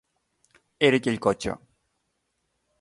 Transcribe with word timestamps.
Era 0.87 0.99
aquell 1.01 1.21
cotxe. 1.27 1.55